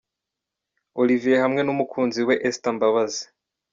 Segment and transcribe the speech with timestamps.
[1.01, 3.23] Olivier hamwe n'umukunzi we Esther Mbabazi.